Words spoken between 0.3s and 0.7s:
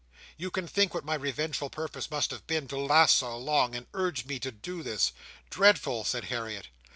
You can